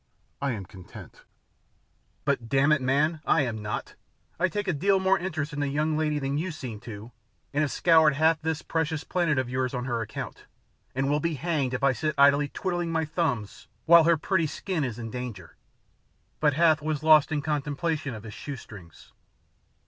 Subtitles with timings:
[0.41, 1.25] I am content."
[2.25, 3.93] "But, d it, man, I am not!
[4.39, 7.11] I take a deal more interest in the young lady than you seem to,
[7.53, 10.47] and have scoured half this precious planet of yours on her account,
[10.95, 14.83] and will be hanged if I sit idly twiddling my thumbs while her pretty skin
[14.83, 15.55] is in danger."
[16.39, 19.13] But Hath was lost in contemplation of his shoe strings.